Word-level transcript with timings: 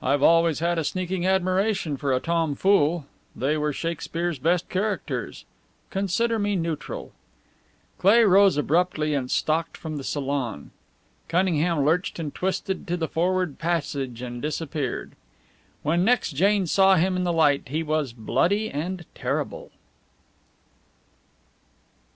I've 0.00 0.22
always 0.22 0.60
had 0.60 0.78
a 0.78 0.84
sneaking 0.84 1.26
admiration 1.26 1.96
for 1.96 2.12
a 2.12 2.20
tomfool. 2.20 3.04
They 3.34 3.56
were 3.56 3.72
Shakespeare's 3.72 4.38
best 4.38 4.68
characters. 4.68 5.44
Consider 5.90 6.38
me 6.38 6.54
neutral." 6.54 7.10
Cleigh 7.98 8.22
rose 8.22 8.56
abruptly 8.56 9.12
and 9.12 9.28
stalked 9.28 9.76
from 9.76 9.96
the 9.96 10.04
salon. 10.04 10.70
Cunningham 11.26 11.84
lurched 11.84 12.20
and 12.20 12.32
twisted 12.32 12.86
to 12.86 12.96
the 12.96 13.08
forward 13.08 13.58
passage 13.58 14.22
and 14.22 14.40
disappeared. 14.40 15.16
When 15.82 16.04
next 16.04 16.30
Jane 16.36 16.68
saw 16.68 16.94
him 16.94 17.16
in 17.16 17.24
the 17.24 17.32
light 17.32 17.66
he 17.70 17.82
was 17.82 18.12
bloody 18.12 18.70
and 18.70 19.04
terrible. 19.16 19.72